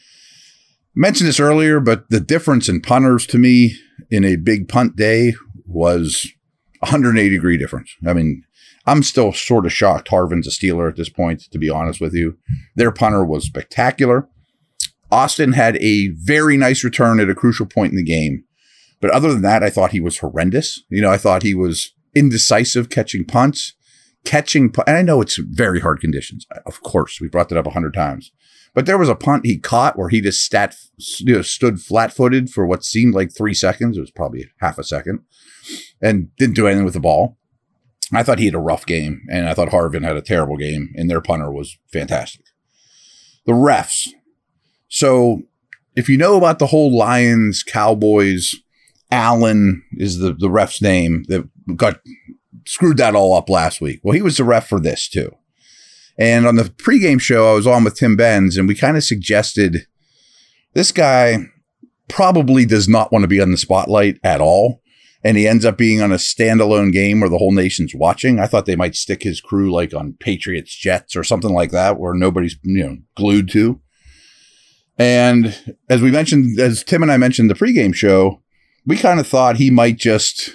mentioned 0.96 1.28
this 1.28 1.40
earlier, 1.40 1.80
but 1.80 2.10
the 2.10 2.20
difference 2.20 2.70
in 2.70 2.82
punters 2.82 3.26
to 3.28 3.38
me 3.38 3.76
in 4.10 4.24
a 4.24 4.38
big 4.38 4.70
punt 4.70 4.96
day 4.96 5.34
was 5.66 6.32
180 6.80 7.30
degree 7.30 7.58
difference. 7.58 7.96
I 8.06 8.14
mean, 8.14 8.44
I'm 8.86 9.04
still 9.04 9.34
sort 9.34 9.66
of 9.66 9.74
shocked 9.74 10.10
Harvin's 10.10 10.48
a 10.48 10.52
Steeler 10.52 10.90
at 10.90 10.96
this 10.96 11.10
point, 11.10 11.42
to 11.52 11.58
be 11.58 11.70
honest 11.70 12.00
with 12.00 12.14
you. 12.14 12.38
Their 12.76 12.92
punter 12.92 13.26
was 13.26 13.46
spectacular. 13.46 14.28
Austin 15.12 15.54
had 15.54 15.78
a 15.78 16.10
very 16.10 16.58
nice 16.58 16.84
return 16.84 17.20
at 17.20 17.30
a 17.30 17.36
crucial 17.36 17.66
point 17.66 17.92
in 17.92 17.98
the 17.98 18.04
game. 18.04 18.44
But 19.04 19.12
other 19.12 19.34
than 19.34 19.42
that, 19.42 19.64
I 19.64 19.70
thought 19.70 19.92
he 19.92 20.00
was 20.00 20.20
horrendous. 20.20 20.82
You 20.88 21.02
know, 21.02 21.12
I 21.12 21.18
thought 21.18 21.44
he 21.44 21.54
was 21.54 21.92
indecisive 22.16 22.90
catching 22.90 23.26
punts, 23.26 23.74
catching, 24.24 24.74
and 24.88 24.96
I 24.96 25.02
know 25.02 25.20
it's 25.20 25.36
very 25.36 25.82
hard 25.82 26.00
conditions. 26.00 26.48
Of 26.66 26.82
course, 26.84 27.20
we 27.20 27.28
brought 27.28 27.50
that 27.50 27.58
up 27.58 27.68
a 27.68 27.72
hundred 27.72 27.94
times. 27.94 28.32
But 28.74 28.86
there 28.86 28.98
was 28.98 29.10
a 29.10 29.16
punt 29.16 29.46
he 29.46 29.60
caught 29.60 29.98
where 29.98 30.08
he 30.08 30.22
just 30.22 30.42
stat, 30.42 30.78
you 31.20 31.36
know, 31.36 31.42
stood 31.42 31.82
flat 31.82 32.14
footed 32.14 32.50
for 32.50 32.66
what 32.66 32.86
seemed 32.86 33.14
like 33.14 33.36
three 33.36 33.54
seconds. 33.54 33.98
It 33.98 34.00
was 34.00 34.10
probably 34.10 34.46
half 34.62 34.78
a 34.78 34.86
second 34.86 35.20
and 36.02 36.34
didn't 36.38 36.56
do 36.56 36.68
anything 36.68 36.86
with 36.86 36.94
the 36.94 37.02
ball. 37.02 37.38
I 38.14 38.24
thought 38.24 38.40
he 38.40 38.46
had 38.46 38.56
a 38.56 38.60
rough 38.60 38.86
game, 38.86 39.24
and 39.30 39.50
I 39.50 39.54
thought 39.54 39.72
Harvin 39.72 40.06
had 40.06 40.16
a 40.16 40.22
terrible 40.22 40.56
game, 40.56 40.94
and 40.96 41.10
their 41.10 41.20
punter 41.20 41.52
was 41.52 41.78
fantastic. 41.92 42.46
The 43.46 43.52
refs. 43.52 44.08
So, 44.88 45.42
if 45.94 46.08
you 46.08 46.18
know 46.18 46.38
about 46.38 46.60
the 46.60 46.68
whole 46.68 46.98
Lions, 46.98 47.64
Cowboys, 47.64 48.56
Allen 49.14 49.84
is 49.94 50.18
the, 50.18 50.34
the 50.34 50.50
ref's 50.50 50.82
name 50.82 51.24
that 51.28 51.48
got 51.76 52.00
screwed 52.66 52.98
that 52.98 53.14
all 53.14 53.36
up 53.36 53.48
last 53.48 53.80
week. 53.80 54.00
Well, 54.04 54.16
he 54.16 54.24
was 54.24 54.38
the 54.38 54.44
ref 54.44 54.68
for 54.68 54.80
this 54.80 55.08
too. 55.08 55.32
And 56.18 56.48
on 56.48 56.56
the 56.56 56.64
pregame 56.64 57.22
show, 57.22 57.52
I 57.52 57.54
was 57.54 57.68
on 57.68 57.84
with 57.84 57.96
Tim 57.96 58.16
Benz, 58.16 58.58
and 58.58 58.68
we 58.68 58.74
kind 58.74 58.98
of 58.98 59.04
suggested 59.04 59.86
this 60.74 60.92
guy 60.92 61.46
probably 62.08 62.66
does 62.66 62.90
not 62.90 63.12
want 63.12 63.22
to 63.22 63.28
be 63.28 63.40
on 63.40 63.52
the 63.52 63.58
spotlight 63.58 64.20
at 64.24 64.42
all. 64.42 64.82
And 65.24 65.38
he 65.38 65.48
ends 65.48 65.64
up 65.64 65.78
being 65.78 66.02
on 66.02 66.12
a 66.12 66.16
standalone 66.16 66.92
game 66.92 67.20
where 67.20 67.30
the 67.30 67.38
whole 67.38 67.54
nation's 67.54 67.96
watching. 67.96 68.40
I 68.40 68.48
thought 68.48 68.66
they 68.66 68.76
might 68.76 68.96
stick 68.96 69.24
his 69.24 69.40
crew 69.40 69.72
like 69.72 69.94
on 69.94 70.18
Patriots 70.20 70.76
jets 70.76 71.16
or 71.16 71.24
something 71.24 71.54
like 71.54 71.72
that, 71.72 72.00
where 72.00 72.14
nobody's 72.14 72.58
you 72.64 72.84
know 72.84 72.98
glued 73.16 73.50
to. 73.52 73.80
And 74.98 75.76
as 75.90 76.02
we 76.02 76.12
mentioned, 76.12 76.60
as 76.60 76.84
Tim 76.84 77.04
and 77.04 77.12
I 77.12 77.18
mentioned 77.18 77.50
the 77.50 77.56
pregame 77.56 77.96
show, 77.96 78.43
we 78.86 78.98
kind 78.98 79.20
of 79.20 79.28
thought 79.28 79.58
he 79.58 79.70
might 79.70 79.98
just 79.98 80.52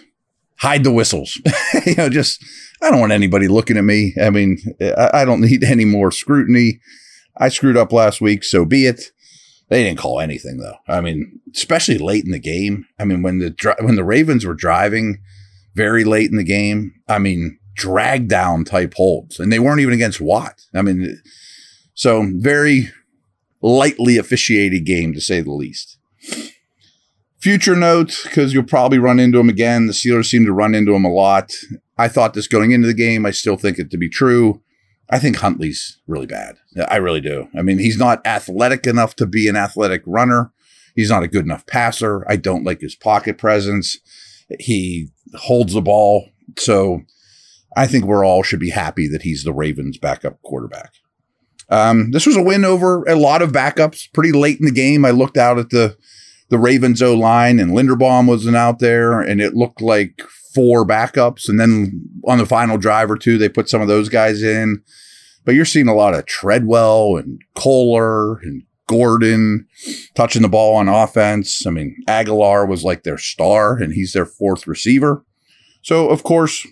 hide 0.59 0.85
the 0.85 0.93
whistles. 0.93 1.41
you 1.87 1.95
know, 1.95 2.09
just 2.09 2.45
I 2.83 2.91
don't 2.91 3.01
want 3.01 3.13
anybody 3.13 3.49
looking 3.49 3.77
at 3.77 3.85
me. 3.85 4.15
I 4.21 4.31
mean, 4.31 4.59
I, 4.81 5.11
I 5.15 5.25
don't 5.25 5.41
need 5.41 5.65
any 5.65 5.85
more 5.85 6.11
scrutiny. 6.11 6.81
I 7.37 7.49
screwed 7.49 7.77
up 7.77 7.93
last 7.93 8.21
week, 8.21 8.45
so 8.45 8.65
be 8.65 8.87
it. 8.87 9.13
They 9.69 9.83
didn't 9.83 9.99
call 9.99 10.21
anything 10.21 10.59
though. 10.59 10.79
I 10.89 11.01
mean, 11.01 11.41
especially 11.55 11.99
late 11.99 12.25
in 12.25 12.31
the 12.31 12.39
game. 12.39 12.87
I 12.99 13.05
mean, 13.05 13.23
when 13.23 13.39
the 13.39 13.77
when 13.81 13.97
the 13.97 14.05
Ravens 14.05 14.45
were 14.45 14.55
driving 14.55 15.19
very 15.75 16.05
late 16.05 16.31
in 16.31 16.37
the 16.37 16.45
game, 16.45 16.95
I 17.07 17.19
mean, 17.19 17.59
drag 17.75 18.29
down 18.29 18.65
type 18.65 18.95
holds, 18.95 19.39
and 19.39 19.53
they 19.53 19.59
weren't 19.59 19.81
even 19.81 19.95
against 19.95 20.21
Watt. 20.21 20.63
I 20.75 20.83
mean, 20.83 21.21
so 21.95 22.27
very 22.37 22.91
lightly 23.61 24.17
officiated 24.17 24.87
game 24.87 25.13
to 25.13 25.21
say 25.21 25.41
the 25.41 25.53
least. 25.53 25.98
Future 27.41 27.77
note, 27.77 28.19
because 28.25 28.53
you'll 28.53 28.65
probably 28.65 28.99
run 28.99 29.21
into 29.21 29.39
him 29.39 29.49
again. 29.49 29.87
The 29.87 29.93
Steelers 29.93 30.27
seem 30.27 30.45
to 30.45 30.53
run 30.53 30.75
into 30.75 30.95
him 30.95 31.05
a 31.05 31.13
lot. 31.13 31.53
I 31.97 32.09
thought 32.09 32.35
this 32.35 32.49
going 32.49 32.73
into 32.73 32.89
the 32.89 32.95
game. 32.95 33.25
I 33.25 33.31
still 33.31 33.57
think 33.57 33.79
it 33.79 33.91
to 33.91 33.97
be 33.97 34.09
true. 34.09 34.61
I 35.11 35.19
think 35.19 35.37
Huntley's 35.37 36.01
really 36.07 36.27
bad. 36.27 36.57
I 36.89 36.97
really 36.97 37.21
do. 37.21 37.49
I 37.57 37.63
mean, 37.63 37.79
he's 37.79 37.97
not 37.97 38.27
athletic 38.27 38.87
enough 38.87 39.17
to 39.17 39.27
be 39.27 39.49
an 39.49 39.57
athletic 39.57 40.03
runner. 40.05 40.53
He's 40.95 41.11
not 41.11 41.23
a 41.23 41.29
good 41.29 41.45
enough 41.45 41.67
passer. 41.67 42.29
I 42.29 42.37
don't 42.37 42.65
like 42.65 42.81
his 42.81 42.97
pocket 42.97 43.39
presence. 43.39 43.97
He 44.59 45.09
holds 45.35 45.75
the 45.75 45.81
ball. 45.81 46.29
So 46.59 47.03
I 47.77 47.87
think 47.87 48.05
we're 48.05 48.25
all 48.25 48.43
should 48.43 48.61
be 48.61 48.71
happy 48.71 49.07
that 49.09 49.23
he's 49.23 49.45
the 49.45 49.53
Ravens 49.53 49.97
backup 49.97 50.43
quarterback. 50.43 50.93
Um, 51.71 52.11
this 52.11 52.27
was 52.27 52.37
a 52.37 52.43
win 52.43 52.65
over 52.65 53.05
a 53.05 53.15
lot 53.15 53.43
of 53.43 53.53
backups 53.53 54.13
pretty 54.13 54.33
late 54.33 54.59
in 54.59 54.67
the 54.67 54.73
game. 54.73 55.05
I 55.05 55.11
looked 55.11 55.37
out 55.37 55.59
at 55.59 55.71
the 55.71 55.97
the 56.51 56.59
Ravens 56.59 57.03
O 57.03 57.15
line 57.15 57.59
and 57.59 57.73
Linderbaum 57.73 58.27
wasn't 58.27 58.57
out 58.57 58.79
there, 58.79 59.21
and 59.21 59.41
it 59.41 59.55
looked 59.55 59.81
like 59.81 60.23
four 60.55 60.87
backups. 60.87 61.49
And 61.49 61.61
then 61.61 62.03
on 62.27 62.39
the 62.39 62.47
final 62.47 62.79
drive 62.79 63.11
or 63.11 63.17
two, 63.17 63.39
they 63.39 63.49
put 63.49 63.69
some 63.69 63.83
of 63.83 63.89
those 63.89 64.09
guys 64.09 64.43
in. 64.43 64.83
But 65.45 65.55
you're 65.55 65.65
seeing 65.65 65.89
a 65.89 65.95
lot 65.95 66.15
of 66.15 66.27
Treadwell 66.27 67.17
and 67.17 67.41
Kolar 67.55 68.39
and 68.41 68.63
Gordon 68.87 69.67
touching 70.15 70.43
the 70.43 70.49
ball 70.49 70.77
on 70.77 70.89
offense. 70.89 71.67
I 71.67 71.71
mean, 71.71 71.97
Agholor 72.07 72.69
was 72.69 72.85
like 72.85 73.03
their 73.03 73.19
star, 73.19 73.77
and 73.77 73.93
he's 73.93 74.13
their 74.13 74.27
fourth 74.27 74.67
receiver. 74.67 75.25
So, 75.83 76.09
of 76.09 76.23
course, 76.23 76.67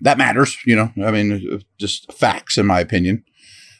that 0.00 0.18
matters. 0.18 0.56
You 0.66 0.76
know, 0.76 0.92
I 1.06 1.10
mean, 1.10 1.62
just 1.78 2.12
facts, 2.12 2.58
in 2.58 2.66
my 2.66 2.80
opinion 2.80 3.24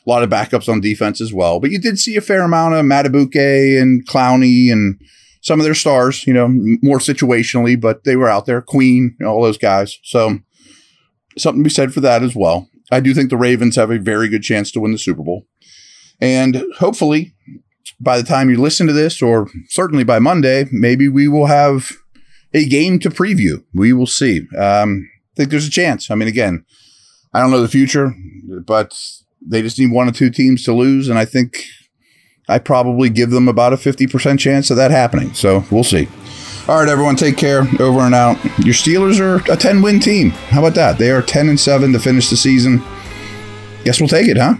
a 0.05 0.11
lot 0.11 0.23
of 0.23 0.31
backups 0.31 0.69
on 0.69 0.81
defense 0.81 1.21
as 1.21 1.33
well. 1.33 1.61
But 1.61 1.71
you 1.71 1.79
did 1.79 1.99
see 1.99 2.17
a 2.17 2.21
fair 2.21 2.43
amount 2.43 2.75
of 2.75 2.85
Madubuike 2.85 3.81
and 3.81 4.07
Clowney 4.07 4.73
and 4.73 5.01
some 5.43 5.61
of 5.61 5.65
their 5.65 5.75
stars, 5.75 6.27
you 6.27 6.33
know, 6.33 6.49
more 6.83 6.99
situationally, 6.99 7.81
but 7.81 8.05
they 8.05 8.17
were 8.17 8.29
out 8.29 8.47
there. 8.47 8.63
Queen, 8.63 9.17
you 9.19 9.27
know, 9.27 9.33
all 9.33 9.43
those 9.43 9.59
guys. 9.59 9.99
So 10.05 10.39
something 11.37 11.63
to 11.63 11.69
be 11.69 11.75
said 11.75 11.93
for 11.93 12.01
that 12.01 12.23
as 12.23 12.35
well. 12.35 12.69
I 12.91 13.01
do 13.01 13.15
think 13.15 13.31
the 13.31 13.37
Ravens 13.37 13.77
have 13.77 13.91
a 13.91 13.99
very 13.99 14.29
good 14.29 14.43
chance 14.43 14.71
to 14.73 14.81
win 14.81 14.93
the 14.93 14.99
Super 14.99 15.23
Bowl. 15.23 15.47
And 16.21 16.63
hopefully, 16.79 17.35
by 18.01 18.17
the 18.17 18.27
time 18.27 18.51
you 18.51 18.61
listen 18.61 18.87
to 18.87 18.93
this, 18.93 19.23
or 19.23 19.49
certainly 19.69 20.05
by 20.05 20.19
Monday, 20.19 20.67
maybe 20.71 21.09
we 21.09 21.27
will 21.27 21.47
have 21.47 21.93
a 22.55 22.69
game 22.69 22.99
to 23.01 23.11
preview. 23.11 23.65
We 23.75 23.93
will 23.93 24.07
see. 24.07 24.47
Um, 24.57 25.09
I 25.33 25.37
think 25.37 25.51
there's 25.51 25.67
a 25.67 25.71
chance. 25.71 26.11
I 26.11 26.15
mean, 26.15 26.29
again, 26.29 26.65
I 27.33 27.41
don't 27.41 27.51
know 27.51 27.63
the 27.63 27.69
future, 27.69 28.15
but 28.67 28.95
they 29.47 29.63
just 29.63 29.79
need 29.79 29.91
one 29.91 30.09
or 30.09 30.13
two 30.13 30.31
teams 30.31 30.65
to 30.65 30.73
lose, 30.73 31.09
and 31.09 31.19
I 31.19 31.25
think 31.25 31.65
I 32.49 32.59
probably 32.59 33.09
give 33.09 33.31
them 33.31 33.49
about 33.49 33.73
a 33.73 33.77
50% 33.77 34.39
chance 34.39 34.71
of 34.71 34.77
that 34.77 34.91
happening. 34.91 35.33
So 35.35 35.65
we'll 35.71 35.85
see. 35.85 36.09
All 36.69 36.79
right, 36.79 36.89
everyone, 36.89 37.17
take 37.17 37.37
care. 37.37 37.67
Over 37.81 38.01
and 38.01 38.15
out. 38.15 38.43
Your 38.59 38.75
Steelers 38.75 39.19
are 39.19 39.53
a 39.53 39.57
10 39.57 39.83
win 39.83 39.99
team. 39.99 40.31
How 40.31 40.61
about 40.61 40.75
that? 40.75 40.99
They 40.99 41.11
are 41.11 41.21
10 41.23 41.49
and 41.49 41.59
7 41.59 41.93
to 41.93 41.99
finish 41.99 42.31
the 42.31 42.37
season. 42.37 42.83
Guess 43.85 44.01
we'll 44.01 44.09
take 44.09 44.29
it, 44.29 44.37
huh? 44.37 44.55